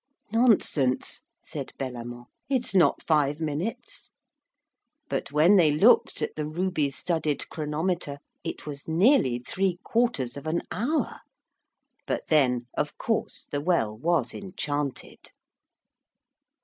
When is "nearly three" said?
8.87-9.77